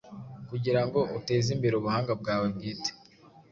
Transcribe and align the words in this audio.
kugirango 0.49 0.99
utezimbere 1.17 1.73
ubuhanga 1.77 2.11
bwawe 2.21 2.45
bwite 2.55 2.91